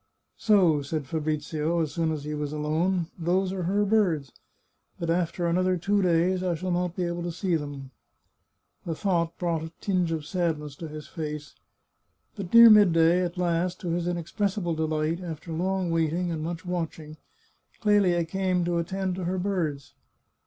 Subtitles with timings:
[0.49, 4.31] "So," said Fabrizio, as soon as he was alone," those are her birds!
[4.97, 7.91] But after another two days I shall not be able to see them."
[8.83, 11.53] The thought brought a tinge of sadness to his face.
[12.35, 17.17] But near midday, at last, to his inexpressible delight, after long waiting and much watching,
[17.81, 19.93] Clelia came to attend to her birds.